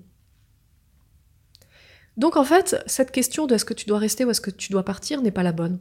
Donc 2.17 2.35
en 2.35 2.43
fait, 2.43 2.81
cette 2.85 3.11
question 3.11 3.47
de 3.47 3.55
est-ce 3.55 3.65
que 3.65 3.73
tu 3.73 3.85
dois 3.85 3.97
rester 3.97 4.25
ou 4.25 4.29
est-ce 4.29 4.41
que 4.41 4.51
tu 4.51 4.71
dois 4.71 4.83
partir 4.83 5.21
n'est 5.21 5.31
pas 5.31 5.43
la 5.43 5.53
bonne. 5.53 5.79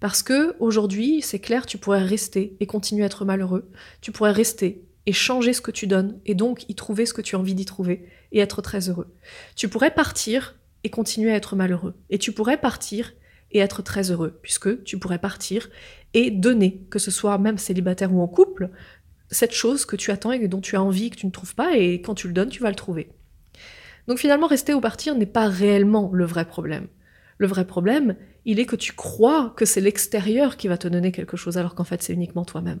Parce 0.00 0.22
que 0.22 0.56
aujourd'hui, 0.58 1.22
c'est 1.22 1.38
clair, 1.38 1.66
tu 1.66 1.78
pourrais 1.78 2.02
rester 2.02 2.56
et 2.60 2.66
continuer 2.66 3.02
à 3.02 3.06
être 3.06 3.24
malheureux. 3.24 3.70
Tu 4.00 4.12
pourrais 4.12 4.32
rester 4.32 4.86
et 5.06 5.12
changer 5.12 5.52
ce 5.52 5.60
que 5.60 5.70
tu 5.70 5.86
donnes 5.86 6.18
et 6.26 6.34
donc 6.34 6.68
y 6.68 6.74
trouver 6.74 7.06
ce 7.06 7.14
que 7.14 7.22
tu 7.22 7.36
as 7.36 7.38
envie 7.38 7.54
d'y 7.54 7.64
trouver 7.64 8.08
et 8.32 8.40
être 8.40 8.60
très 8.62 8.88
heureux. 8.88 9.14
Tu 9.54 9.68
pourrais 9.68 9.92
partir 9.92 10.58
et 10.84 10.90
continuer 10.90 11.32
à 11.32 11.36
être 11.36 11.56
malheureux. 11.56 11.94
Et 12.10 12.18
tu 12.18 12.32
pourrais 12.32 12.60
partir 12.60 13.12
et 13.52 13.58
être 13.60 13.82
très 13.82 14.10
heureux, 14.10 14.38
puisque 14.42 14.84
tu 14.84 14.98
pourrais 14.98 15.18
partir 15.18 15.68
et 16.14 16.30
donner, 16.30 16.86
que 16.90 16.98
ce 16.98 17.10
soit 17.10 17.38
même 17.38 17.58
célibataire 17.58 18.12
ou 18.12 18.20
en 18.20 18.28
couple, 18.28 18.70
cette 19.30 19.52
chose 19.52 19.84
que 19.84 19.96
tu 19.96 20.10
attends 20.10 20.32
et 20.32 20.48
dont 20.48 20.60
tu 20.60 20.76
as 20.76 20.82
envie, 20.82 21.10
que 21.10 21.16
tu 21.16 21.26
ne 21.26 21.32
trouves 21.32 21.54
pas, 21.54 21.76
et 21.76 22.00
quand 22.00 22.14
tu 22.14 22.28
le 22.28 22.32
donnes, 22.32 22.48
tu 22.48 22.62
vas 22.62 22.70
le 22.70 22.76
trouver. 22.76 23.08
Donc 24.06 24.18
finalement, 24.18 24.46
rester 24.46 24.72
ou 24.74 24.80
partir 24.80 25.14
n'est 25.16 25.26
pas 25.26 25.48
réellement 25.48 26.10
le 26.12 26.24
vrai 26.24 26.44
problème. 26.44 26.86
Le 27.38 27.46
vrai 27.46 27.66
problème, 27.66 28.16
il 28.44 28.60
est 28.60 28.66
que 28.66 28.76
tu 28.76 28.92
crois 28.92 29.52
que 29.56 29.64
c'est 29.64 29.80
l'extérieur 29.80 30.56
qui 30.56 30.68
va 30.68 30.78
te 30.78 30.88
donner 30.88 31.12
quelque 31.12 31.36
chose, 31.36 31.58
alors 31.58 31.74
qu'en 31.74 31.84
fait, 31.84 32.02
c'est 32.02 32.12
uniquement 32.12 32.44
toi-même. 32.44 32.80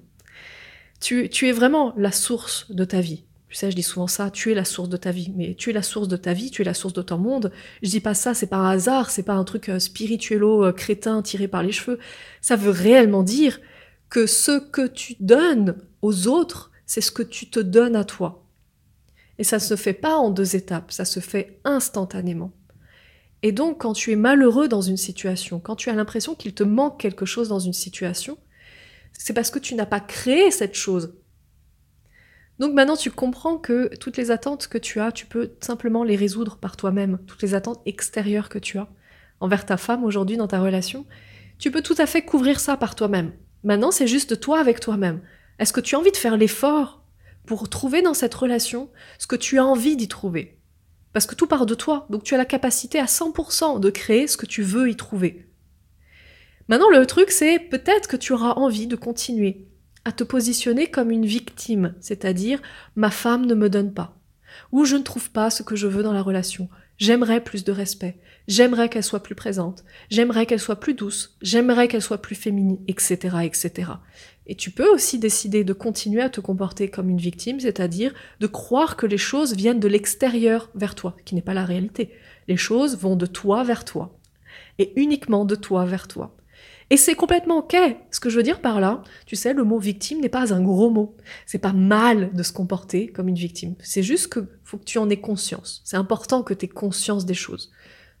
Tu, 1.00 1.28
tu 1.28 1.48
es 1.48 1.52
vraiment 1.52 1.92
la 1.96 2.12
source 2.12 2.70
de 2.70 2.84
ta 2.84 3.00
vie. 3.00 3.24
Tu 3.48 3.56
sais, 3.56 3.70
je 3.70 3.76
dis 3.76 3.82
souvent 3.82 4.08
ça, 4.08 4.30
tu 4.30 4.50
es 4.50 4.54
la 4.54 4.64
source 4.64 4.88
de 4.88 4.96
ta 4.96 5.12
vie, 5.12 5.32
mais 5.36 5.54
tu 5.54 5.70
es 5.70 5.72
la 5.72 5.82
source 5.82 6.08
de 6.08 6.16
ta 6.16 6.32
vie, 6.32 6.50
tu 6.50 6.62
es 6.62 6.64
la 6.64 6.74
source 6.74 6.94
de 6.94 7.02
ton 7.02 7.18
monde. 7.18 7.52
Je 7.82 7.90
dis 7.90 8.00
pas 8.00 8.14
ça, 8.14 8.34
c'est 8.34 8.48
pas 8.48 8.56
un 8.56 8.70
hasard, 8.70 9.10
c'est 9.10 9.22
pas 9.22 9.34
un 9.34 9.44
truc 9.44 9.68
euh, 9.68 9.78
spirituelo 9.78 10.64
euh, 10.64 10.72
crétin 10.72 11.22
tiré 11.22 11.46
par 11.46 11.62
les 11.62 11.70
cheveux. 11.70 12.00
Ça 12.40 12.56
veut 12.56 12.70
réellement 12.70 13.22
dire 13.22 13.60
que 14.08 14.26
ce 14.26 14.58
que 14.58 14.86
tu 14.86 15.14
donnes 15.20 15.76
aux 16.02 16.26
autres, 16.26 16.72
c'est 16.86 17.00
ce 17.00 17.12
que 17.12 17.22
tu 17.22 17.48
te 17.48 17.60
donnes 17.60 17.96
à 17.96 18.04
toi. 18.04 18.44
Et 19.38 19.44
ça 19.44 19.58
se 19.58 19.76
fait 19.76 19.92
pas 19.92 20.16
en 20.16 20.30
deux 20.30 20.56
étapes, 20.56 20.90
ça 20.90 21.04
se 21.04 21.20
fait 21.20 21.60
instantanément. 21.64 22.52
Et 23.42 23.52
donc, 23.52 23.80
quand 23.80 23.92
tu 23.92 24.12
es 24.12 24.16
malheureux 24.16 24.66
dans 24.66 24.80
une 24.80 24.96
situation, 24.96 25.60
quand 25.60 25.76
tu 25.76 25.90
as 25.90 25.94
l'impression 25.94 26.34
qu'il 26.34 26.54
te 26.54 26.64
manque 26.64 26.98
quelque 26.98 27.26
chose 27.26 27.48
dans 27.48 27.58
une 27.58 27.74
situation, 27.74 28.38
c'est 29.12 29.34
parce 29.34 29.50
que 29.50 29.58
tu 29.58 29.74
n'as 29.74 29.86
pas 29.86 30.00
créé 30.00 30.50
cette 30.50 30.74
chose 30.74 31.14
donc 32.58 32.72
maintenant 32.72 32.96
tu 32.96 33.10
comprends 33.10 33.58
que 33.58 33.94
toutes 33.96 34.16
les 34.16 34.30
attentes 34.30 34.66
que 34.68 34.78
tu 34.78 35.00
as, 35.00 35.12
tu 35.12 35.26
peux 35.26 35.52
simplement 35.60 36.04
les 36.04 36.16
résoudre 36.16 36.56
par 36.56 36.76
toi-même, 36.76 37.18
toutes 37.26 37.42
les 37.42 37.54
attentes 37.54 37.82
extérieures 37.84 38.48
que 38.48 38.58
tu 38.58 38.78
as 38.78 38.88
envers 39.40 39.66
ta 39.66 39.76
femme 39.76 40.04
aujourd'hui 40.04 40.38
dans 40.38 40.48
ta 40.48 40.60
relation, 40.60 41.04
tu 41.58 41.70
peux 41.70 41.82
tout 41.82 41.94
à 41.98 42.06
fait 42.06 42.22
couvrir 42.22 42.58
ça 42.58 42.78
par 42.78 42.94
toi-même. 42.94 43.32
Maintenant 43.62 43.90
c'est 43.90 44.06
juste 44.06 44.40
toi 44.40 44.58
avec 44.58 44.80
toi-même. 44.80 45.20
Est-ce 45.58 45.74
que 45.74 45.80
tu 45.80 45.94
as 45.94 45.98
envie 45.98 46.12
de 46.12 46.16
faire 46.16 46.36
l'effort 46.38 47.02
pour 47.46 47.68
trouver 47.68 48.00
dans 48.00 48.14
cette 48.14 48.34
relation 48.34 48.90
ce 49.18 49.26
que 49.26 49.36
tu 49.36 49.58
as 49.58 49.64
envie 49.64 49.96
d'y 49.96 50.08
trouver? 50.08 50.58
Parce 51.12 51.26
que 51.26 51.34
tout 51.34 51.46
part 51.46 51.66
de 51.66 51.74
toi, 51.74 52.06
donc 52.10 52.24
tu 52.24 52.34
as 52.34 52.38
la 52.38 52.44
capacité 52.44 52.98
à 52.98 53.06
100% 53.06 53.80
de 53.80 53.90
créer 53.90 54.26
ce 54.26 54.36
que 54.36 54.46
tu 54.46 54.62
veux 54.62 54.88
y 54.88 54.96
trouver. 54.96 55.46
Maintenant 56.68 56.90
le 56.90 57.04
truc 57.04 57.30
c'est 57.30 57.58
peut-être 57.58 58.08
que 58.08 58.16
tu 58.16 58.32
auras 58.32 58.52
envie 58.52 58.86
de 58.86 58.96
continuer 58.96 59.68
à 60.06 60.12
te 60.12 60.22
positionner 60.22 60.86
comme 60.86 61.10
une 61.10 61.26
victime, 61.26 61.92
c'est-à-dire 61.98 62.62
ma 62.94 63.10
femme 63.10 63.44
ne 63.44 63.56
me 63.56 63.68
donne 63.68 63.92
pas, 63.92 64.16
ou 64.70 64.84
je 64.84 64.94
ne 64.94 65.02
trouve 65.02 65.32
pas 65.32 65.50
ce 65.50 65.64
que 65.64 65.74
je 65.74 65.88
veux 65.88 66.04
dans 66.04 66.12
la 66.12 66.22
relation, 66.22 66.68
j'aimerais 66.96 67.42
plus 67.42 67.64
de 67.64 67.72
respect, 67.72 68.16
j'aimerais 68.46 68.88
qu'elle 68.88 69.02
soit 69.02 69.24
plus 69.24 69.34
présente, 69.34 69.82
j'aimerais 70.08 70.46
qu'elle 70.46 70.60
soit 70.60 70.78
plus 70.78 70.94
douce, 70.94 71.36
j'aimerais 71.42 71.88
qu'elle 71.88 72.02
soit 72.02 72.22
plus 72.22 72.36
féminine, 72.36 72.78
etc., 72.86 73.38
etc. 73.42 73.90
Et 74.46 74.54
tu 74.54 74.70
peux 74.70 74.88
aussi 74.88 75.18
décider 75.18 75.64
de 75.64 75.72
continuer 75.72 76.22
à 76.22 76.30
te 76.30 76.40
comporter 76.40 76.88
comme 76.88 77.10
une 77.10 77.18
victime, 77.18 77.58
c'est-à-dire 77.58 78.14
de 78.38 78.46
croire 78.46 78.96
que 78.96 79.06
les 79.06 79.18
choses 79.18 79.56
viennent 79.56 79.80
de 79.80 79.88
l'extérieur 79.88 80.70
vers 80.76 80.94
toi, 80.94 81.16
qui 81.24 81.34
n'est 81.34 81.42
pas 81.42 81.52
la 81.52 81.64
réalité. 81.64 82.12
Les 82.46 82.56
choses 82.56 82.96
vont 82.96 83.16
de 83.16 83.26
toi 83.26 83.64
vers 83.64 83.84
toi, 83.84 84.16
et 84.78 84.92
uniquement 84.94 85.44
de 85.44 85.56
toi 85.56 85.84
vers 85.84 86.06
toi. 86.06 86.36
Et 86.90 86.96
c'est 86.96 87.14
complètement 87.14 87.58
ok. 87.58 87.76
Ce 88.10 88.20
que 88.20 88.30
je 88.30 88.36
veux 88.36 88.42
dire 88.42 88.60
par 88.60 88.80
là, 88.80 89.02
tu 89.26 89.34
sais, 89.34 89.52
le 89.52 89.64
mot 89.64 89.78
victime 89.78 90.20
n'est 90.20 90.28
pas 90.28 90.54
un 90.54 90.62
gros 90.62 90.90
mot. 90.90 91.16
C'est 91.44 91.58
pas 91.58 91.72
mal 91.72 92.30
de 92.32 92.42
se 92.42 92.52
comporter 92.52 93.08
comme 93.08 93.28
une 93.28 93.34
victime. 93.34 93.74
C'est 93.80 94.04
juste 94.04 94.28
que 94.28 94.46
faut 94.62 94.78
que 94.78 94.84
tu 94.84 94.98
en 94.98 95.10
aies 95.10 95.20
conscience. 95.20 95.82
C'est 95.84 95.96
important 95.96 96.42
que 96.42 96.54
tu 96.54 96.66
aies 96.66 96.68
conscience 96.68 97.26
des 97.26 97.34
choses. 97.34 97.72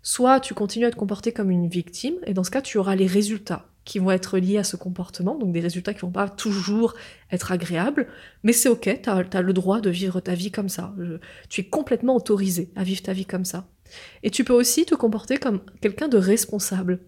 Soit 0.02 0.40
tu 0.40 0.54
continues 0.54 0.86
à 0.86 0.90
te 0.90 0.96
comporter 0.96 1.32
comme 1.32 1.50
une 1.50 1.68
victime, 1.68 2.14
et 2.26 2.34
dans 2.34 2.44
ce 2.44 2.50
cas, 2.50 2.62
tu 2.62 2.78
auras 2.78 2.94
les 2.94 3.06
résultats 3.06 3.66
qui 3.84 3.98
vont 3.98 4.10
être 4.10 4.38
liés 4.38 4.58
à 4.58 4.64
ce 4.64 4.76
comportement, 4.76 5.36
donc 5.36 5.52
des 5.52 5.60
résultats 5.60 5.94
qui 5.94 6.00
vont 6.00 6.10
pas 6.10 6.28
toujours 6.28 6.94
être 7.30 7.52
agréables, 7.52 8.08
mais 8.42 8.52
c'est 8.52 8.68
ok, 8.68 9.00
tu 9.02 9.08
as, 9.08 9.42
le 9.42 9.52
droit 9.52 9.80
de 9.80 9.90
vivre 9.90 10.20
ta 10.20 10.34
vie 10.34 10.50
comme 10.50 10.68
ça. 10.68 10.94
tu 11.48 11.60
es 11.60 11.64
complètement 11.64 12.16
autorisé 12.16 12.70
à 12.76 12.82
vivre 12.82 13.02
ta 13.02 13.12
vie 13.12 13.26
comme 13.26 13.44
ça. 13.44 13.68
Et 14.24 14.30
tu 14.30 14.44
peux 14.44 14.52
aussi 14.52 14.84
te 14.84 14.96
comporter 14.96 15.38
comme 15.38 15.60
quelqu'un 15.80 16.08
de 16.08 16.18
responsable. 16.18 17.00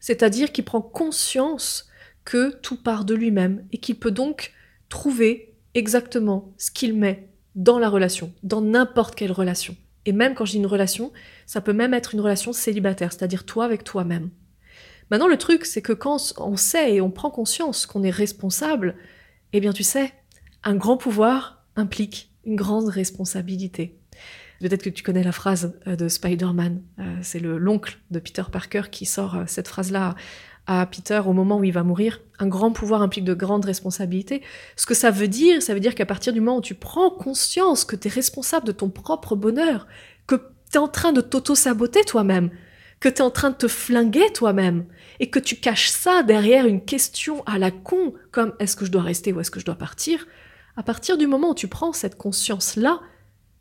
C'est-à-dire 0.00 0.52
qui 0.52 0.62
prend 0.62 0.80
conscience 0.80 1.88
que 2.24 2.56
tout 2.56 2.76
part 2.76 3.04
de 3.04 3.14
lui-même 3.14 3.64
et 3.72 3.78
qu'il 3.78 3.96
peut 3.98 4.10
donc 4.10 4.52
trouver 4.88 5.54
exactement 5.74 6.52
ce 6.58 6.70
qu'il 6.70 6.94
met 6.94 7.28
dans 7.54 7.78
la 7.78 7.88
relation, 7.88 8.32
dans 8.42 8.60
n'importe 8.60 9.14
quelle 9.14 9.32
relation. 9.32 9.76
Et 10.06 10.12
même 10.12 10.34
quand 10.34 10.44
je 10.44 10.52
dis 10.52 10.58
une 10.58 10.66
relation, 10.66 11.12
ça 11.46 11.60
peut 11.60 11.72
même 11.72 11.94
être 11.94 12.14
une 12.14 12.20
relation 12.20 12.52
célibataire, 12.52 13.12
c'est-à-dire 13.12 13.44
toi 13.44 13.64
avec 13.64 13.84
toi-même. 13.84 14.30
Maintenant, 15.10 15.28
le 15.28 15.36
truc, 15.36 15.64
c'est 15.64 15.82
que 15.82 15.92
quand 15.92 16.32
on 16.38 16.56
sait 16.56 16.94
et 16.94 17.00
on 17.00 17.10
prend 17.10 17.30
conscience 17.30 17.84
qu'on 17.84 18.02
est 18.02 18.10
responsable, 18.10 18.94
eh 19.52 19.60
bien, 19.60 19.72
tu 19.72 19.82
sais, 19.82 20.12
un 20.62 20.76
grand 20.76 20.96
pouvoir 20.96 21.64
implique 21.76 22.30
une 22.44 22.56
grande 22.56 22.88
responsabilité. 22.88 23.98
Peut-être 24.60 24.82
que 24.82 24.90
tu 24.90 25.02
connais 25.02 25.22
la 25.22 25.32
phrase 25.32 25.74
euh, 25.86 25.96
de 25.96 26.08
Spider-Man. 26.08 26.82
Euh, 26.98 27.16
c'est 27.22 27.40
le 27.40 27.58
l'oncle 27.58 27.98
de 28.10 28.18
Peter 28.18 28.42
Parker 28.50 28.82
qui 28.90 29.06
sort 29.06 29.36
euh, 29.36 29.44
cette 29.46 29.68
phrase-là 29.68 30.14
à 30.66 30.84
Peter 30.86 31.22
au 31.24 31.32
moment 31.32 31.58
où 31.58 31.64
il 31.64 31.72
va 31.72 31.82
mourir. 31.82 32.20
Un 32.38 32.46
grand 32.46 32.70
pouvoir 32.70 33.00
implique 33.00 33.24
de 33.24 33.34
grandes 33.34 33.64
responsabilités. 33.64 34.42
Ce 34.76 34.86
que 34.86 34.94
ça 34.94 35.10
veut 35.10 35.28
dire, 35.28 35.62
ça 35.62 35.72
veut 35.72 35.80
dire 35.80 35.94
qu'à 35.94 36.06
partir 36.06 36.32
du 36.32 36.40
moment 36.40 36.58
où 36.58 36.62
tu 36.62 36.74
prends 36.74 37.10
conscience 37.10 37.84
que 37.84 37.96
tu 37.96 38.08
es 38.08 38.10
responsable 38.10 38.66
de 38.66 38.72
ton 38.72 38.90
propre 38.90 39.34
bonheur, 39.34 39.86
que 40.26 40.36
tu 40.36 40.74
es 40.74 40.78
en 40.78 40.88
train 40.88 41.12
de 41.12 41.22
t'auto-saboter 41.22 42.04
toi-même, 42.04 42.50
que 43.00 43.08
tu 43.08 43.16
es 43.16 43.22
en 43.22 43.30
train 43.30 43.50
de 43.50 43.56
te 43.56 43.66
flinguer 43.66 44.30
toi-même, 44.34 44.84
et 45.18 45.30
que 45.30 45.38
tu 45.38 45.56
caches 45.56 45.88
ça 45.88 46.22
derrière 46.22 46.66
une 46.66 46.84
question 46.84 47.42
à 47.46 47.58
la 47.58 47.70
con, 47.70 48.14
comme 48.30 48.52
est-ce 48.60 48.76
que 48.76 48.84
je 48.84 48.90
dois 48.90 49.02
rester 49.02 49.32
ou 49.32 49.40
est-ce 49.40 49.50
que 49.50 49.60
je 49.60 49.64
dois 49.64 49.74
partir, 49.74 50.26
à 50.76 50.82
partir 50.82 51.16
du 51.16 51.26
moment 51.26 51.50
où 51.50 51.54
tu 51.54 51.68
prends 51.68 51.92
cette 51.92 52.16
conscience-là, 52.16 53.00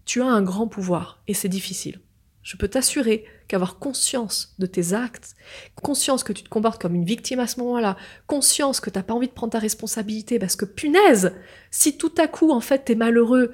tu 0.09 0.23
as 0.23 0.25
un 0.25 0.41
grand 0.41 0.67
pouvoir, 0.67 1.21
et 1.27 1.35
c'est 1.35 1.49
difficile. 1.49 2.01
Je 2.41 2.57
peux 2.57 2.67
t'assurer 2.67 3.25
qu'avoir 3.47 3.77
conscience 3.77 4.55
de 4.57 4.65
tes 4.65 4.93
actes, 4.93 5.35
conscience 5.83 6.23
que 6.23 6.33
tu 6.33 6.41
te 6.41 6.49
comportes 6.49 6.81
comme 6.81 6.95
une 6.95 7.05
victime 7.05 7.39
à 7.39 7.45
ce 7.45 7.59
moment-là, 7.59 7.95
conscience 8.25 8.79
que 8.79 8.89
tu 8.89 8.97
n'as 8.97 9.03
pas 9.03 9.13
envie 9.13 9.27
de 9.27 9.33
prendre 9.33 9.51
ta 9.51 9.59
responsabilité 9.59 10.39
parce 10.39 10.55
que 10.55 10.65
punaise, 10.65 11.35
si 11.69 11.95
tout 11.95 12.11
à 12.17 12.27
coup 12.27 12.49
en 12.49 12.59
fait 12.59 12.85
t'es 12.85 12.95
malheureux 12.95 13.51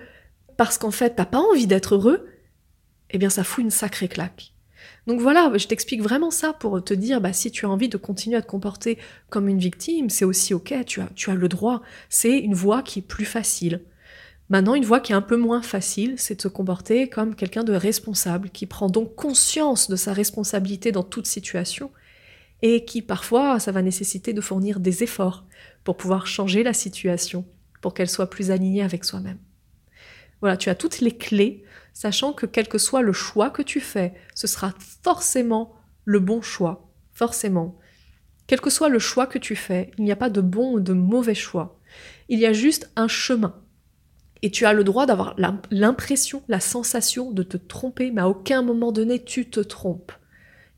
parce 0.55 0.77
qu'en 0.77 0.91
fait 0.91 1.15
t'as 1.17 1.25
pas 1.25 1.41
envie 1.41 1.67
d'être 1.67 1.95
heureux, 1.95 2.25
eh 3.09 3.17
bien 3.17 3.29
ça 3.29 3.43
fout 3.43 3.61
une 3.61 3.69
sacrée 3.69 4.07
claque. 4.07 4.53
Donc 5.07 5.19
voilà, 5.19 5.51
je 5.57 5.67
t'explique 5.67 6.01
vraiment 6.01 6.31
ça 6.31 6.53
pour 6.53 6.81
te 6.81 6.93
dire, 6.93 7.19
bah, 7.19 7.33
si 7.33 7.51
tu 7.51 7.65
as 7.65 7.69
envie 7.69 7.89
de 7.89 7.97
continuer 7.97 8.37
à 8.37 8.41
te 8.41 8.47
comporter 8.47 8.97
comme 9.29 9.49
une 9.49 9.59
victime, 9.59 10.09
c'est 10.09 10.23
aussi 10.23 10.53
ok, 10.53 10.73
tu 10.85 11.01
as, 11.01 11.09
tu 11.15 11.29
as 11.29 11.35
le 11.35 11.49
droit. 11.49 11.81
C'est 12.07 12.39
une 12.39 12.53
voie 12.53 12.81
qui 12.81 12.99
est 12.99 13.01
plus 13.01 13.25
facile. 13.25 13.81
Maintenant, 14.49 14.75
une 14.75 14.85
voie 14.85 14.99
qui 14.99 15.11
est 15.11 15.15
un 15.15 15.21
peu 15.21 15.37
moins 15.37 15.63
facile, 15.63 16.15
c'est 16.17 16.35
de 16.35 16.41
se 16.41 16.47
comporter 16.47 17.09
comme 17.09 17.35
quelqu'un 17.35 17.63
de 17.63 17.73
responsable, 17.73 18.49
qui 18.51 18.67
prend 18.67 18.89
donc 18.89 19.15
conscience 19.15 19.89
de 19.89 19.95
sa 19.95 20.13
responsabilité 20.13 20.91
dans 20.91 21.03
toute 21.03 21.25
situation, 21.25 21.91
et 22.61 22.85
qui 22.85 23.01
parfois, 23.01 23.59
ça 23.59 23.71
va 23.71 23.81
nécessiter 23.81 24.33
de 24.33 24.41
fournir 24.41 24.79
des 24.79 25.03
efforts 25.03 25.45
pour 25.83 25.97
pouvoir 25.97 26.27
changer 26.27 26.61
la 26.61 26.73
situation, 26.73 27.45
pour 27.81 27.93
qu'elle 27.93 28.09
soit 28.09 28.29
plus 28.29 28.51
alignée 28.51 28.83
avec 28.83 29.03
soi-même. 29.03 29.39
Voilà, 30.41 30.57
tu 30.57 30.69
as 30.69 30.75
toutes 30.75 30.99
les 30.99 31.17
clés, 31.17 31.63
sachant 31.93 32.31
que 32.31 32.45
quel 32.45 32.67
que 32.67 32.77
soit 32.77 33.01
le 33.01 33.13
choix 33.13 33.49
que 33.49 33.63
tu 33.63 33.79
fais, 33.79 34.13
ce 34.35 34.45
sera 34.45 34.75
forcément 35.01 35.73
le 36.03 36.19
bon 36.19 36.41
choix, 36.41 36.91
forcément. 37.13 37.79
Quel 38.45 38.61
que 38.61 38.69
soit 38.69 38.89
le 38.89 38.99
choix 38.99 39.25
que 39.25 39.39
tu 39.39 39.55
fais, 39.55 39.89
il 39.97 40.03
n'y 40.03 40.11
a 40.11 40.15
pas 40.15 40.29
de 40.29 40.41
bon 40.41 40.73
ou 40.73 40.79
de 40.79 40.93
mauvais 40.93 41.33
choix. 41.33 41.79
Il 42.29 42.37
y 42.37 42.45
a 42.45 42.53
juste 42.53 42.91
un 42.95 43.07
chemin 43.07 43.55
et 44.45 44.51
tu 44.51 44.67
as 44.67 44.73
le 44.73 44.83
droit 44.83 45.07
d'avoir 45.07 45.35
l'impression, 45.71 46.43
la 46.47 46.59
sensation 46.59 47.31
de 47.31 47.41
te 47.41 47.57
tromper, 47.57 48.11
mais 48.11 48.21
à 48.21 48.29
aucun 48.29 48.61
moment 48.61 48.91
donné 48.91 49.23
tu 49.23 49.49
te 49.49 49.59
trompes. 49.59 50.11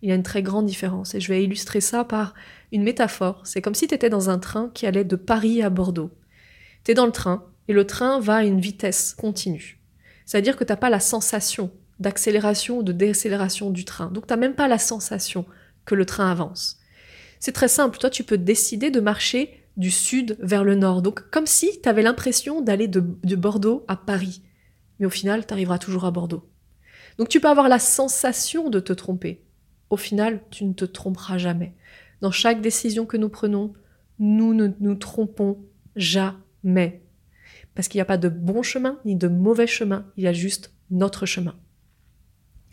Il 0.02 0.08
y 0.08 0.14
a 0.14 0.16
une 0.16 0.24
très 0.24 0.42
grande 0.42 0.66
différence 0.66 1.14
et 1.16 1.20
je 1.20 1.28
vais 1.28 1.44
illustrer 1.44 1.82
ça 1.82 2.06
par 2.06 2.34
une 2.72 2.84
métaphore. 2.84 3.42
C'est 3.44 3.62
comme 3.62 3.76
si 3.76 3.86
tu 3.86 3.94
étais 3.94 4.10
dans 4.10 4.30
un 4.30 4.40
train 4.40 4.72
qui 4.74 4.88
allait 4.88 5.04
de 5.04 5.18
Paris 5.18 5.62
à 5.62 5.70
Bordeaux. 5.70 6.12
Tu 6.86 6.92
es 6.92 6.94
dans 6.94 7.06
le 7.06 7.12
train 7.12 7.44
et 7.68 7.74
le 7.74 7.86
train 7.86 8.22
va 8.22 8.38
à 8.38 8.44
une 8.46 8.62
vitesse 8.62 9.14
continue. 9.14 9.82
C'est-à-dire 10.26 10.56
que 10.56 10.64
tu 10.64 10.72
n'as 10.72 10.78
pas 10.78 10.90
la 10.90 11.02
sensation 11.02 11.70
d'accélération 12.00 12.78
ou 12.78 12.84
de 12.84 12.94
décélération 12.94 13.70
du 13.70 13.84
train. 13.84 14.12
Donc 14.12 14.28
tu 14.28 14.34
n'as 14.34 14.40
même 14.40 14.56
pas 14.56 14.70
la 14.70 14.80
sensation 14.80 15.46
que 15.84 15.94
le 15.94 16.06
train 16.06 16.32
avance. 16.32 16.80
C'est 17.42 17.52
très 17.52 17.68
simple, 17.68 17.98
toi 17.98 18.10
tu 18.10 18.24
peux 18.24 18.38
décider 18.38 18.92
de 18.92 19.02
marcher 19.02 19.67
du 19.78 19.92
sud 19.92 20.38
vers 20.40 20.64
le 20.64 20.76
nord. 20.76 21.02
Donc 21.02 21.30
comme 21.30 21.46
si 21.46 21.82
tu 21.82 21.88
avais 21.88 22.02
l'impression 22.02 22.62
d'aller 22.62 22.88
de, 22.88 23.00
Bordeaux 23.36 23.86
à 23.88 23.96
Paris. 23.96 24.42
Mais 25.00 25.06
au 25.06 25.12
final, 25.12 25.46
tu 25.46 25.54
arriveras 25.54 25.78
toujours 25.78 26.06
à 26.06 26.12
Bordeaux. 26.12 26.50
Donc 27.18 27.30
tu 27.30 27.40
peux 27.40 27.48
avoir 27.48 27.70
la 27.70 27.80
sensation 27.80 28.70
de 28.70 28.80
te 28.80 28.94
tromper. 28.94 29.44
Au 29.90 29.98
final, 29.98 30.42
tu 30.50 30.66
ne 30.66 30.74
te 30.74 30.86
tromperas 30.86 31.38
jamais. 31.38 31.76
Dans 32.22 32.32
chaque 32.32 32.62
décision 32.62 33.06
que 33.06 33.18
nous 33.18 33.30
prenons, 33.30 33.74
nous 34.20 34.54
ne 34.54 34.70
nous 34.80 34.96
trompons 34.96 35.64
jamais. 35.96 37.04
Parce 37.76 37.88
qu'il 37.88 38.00
n'y 38.00 38.04
a 38.04 38.06
pas 38.06 38.18
de 38.18 38.30
bon 38.30 38.64
chemin 38.64 39.00
ni 39.06 39.16
de 39.16 39.28
mauvais 39.28 39.68
chemin, 39.68 40.08
il 40.18 40.24
y 40.24 40.28
a 40.28 40.34
juste 40.34 40.74
notre 40.90 41.28
chemin. 41.28 41.56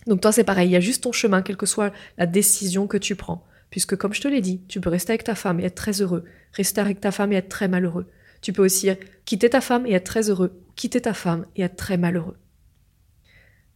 Donc 0.06 0.20
toi 0.22 0.32
c'est 0.32 0.44
pareil, 0.44 0.68
il 0.68 0.72
y 0.72 0.76
a 0.76 0.80
juste 0.80 1.02
ton 1.02 1.12
chemin, 1.12 1.42
quelle 1.42 1.56
que 1.56 1.66
soit 1.66 1.92
la 2.16 2.26
décision 2.26 2.86
que 2.86 2.96
tu 2.96 3.14
prends. 3.14 3.44
Puisque 3.74 3.96
comme 3.96 4.14
je 4.14 4.20
te 4.20 4.28
l'ai 4.28 4.40
dit, 4.40 4.62
tu 4.68 4.80
peux 4.80 4.88
rester 4.88 5.10
avec 5.10 5.24
ta 5.24 5.34
femme 5.34 5.58
et 5.58 5.64
être 5.64 5.74
très 5.74 6.00
heureux, 6.00 6.22
rester 6.52 6.80
avec 6.80 7.00
ta 7.00 7.10
femme 7.10 7.32
et 7.32 7.36
être 7.36 7.48
très 7.48 7.66
malheureux. 7.66 8.08
Tu 8.40 8.52
peux 8.52 8.64
aussi 8.64 8.88
quitter 9.24 9.50
ta 9.50 9.60
femme 9.60 9.84
et 9.84 9.94
être 9.94 10.04
très 10.04 10.30
heureux, 10.30 10.62
quitter 10.76 11.00
ta 11.00 11.12
femme 11.12 11.44
et 11.56 11.62
être 11.62 11.74
très 11.74 11.96
malheureux. 11.96 12.38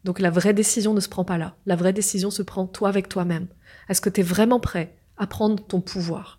Donc 0.04 0.20
la 0.20 0.30
vraie 0.30 0.54
décision 0.54 0.94
ne 0.94 1.00
se 1.00 1.08
prend 1.08 1.24
pas 1.24 1.36
là. 1.36 1.56
La 1.66 1.74
vraie 1.74 1.92
décision 1.92 2.30
se 2.30 2.42
prend 2.42 2.68
toi 2.68 2.88
avec 2.88 3.08
toi-même. 3.08 3.48
Est-ce 3.88 4.00
que 4.00 4.08
tu 4.08 4.20
es 4.20 4.22
vraiment 4.22 4.60
prêt 4.60 4.94
à 5.16 5.26
prendre 5.26 5.66
ton 5.66 5.80
pouvoir? 5.80 6.38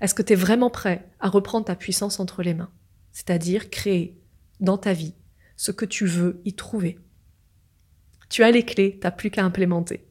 Est-ce 0.00 0.14
que 0.14 0.22
tu 0.22 0.32
es 0.32 0.36
vraiment 0.36 0.70
prêt 0.70 1.06
à 1.20 1.28
reprendre 1.28 1.66
ta 1.66 1.76
puissance 1.76 2.18
entre 2.18 2.42
les 2.42 2.54
mains? 2.54 2.70
C'est-à-dire 3.12 3.68
créer 3.68 4.18
dans 4.60 4.78
ta 4.78 4.94
vie 4.94 5.12
ce 5.56 5.70
que 5.70 5.84
tu 5.84 6.06
veux 6.06 6.40
y 6.46 6.54
trouver. 6.54 6.98
Tu 8.30 8.42
as 8.42 8.50
les 8.50 8.64
clés, 8.64 8.98
t'as 8.98 9.10
plus 9.10 9.30
qu'à 9.30 9.44
implémenter. 9.44 10.08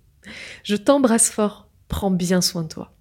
Je 0.61 0.75
t'embrasse 0.75 1.31
fort 1.31 1.64
Prends 1.87 2.11
bien 2.11 2.41
soin 2.41 2.63
de 2.63 2.67
toi. 2.67 2.94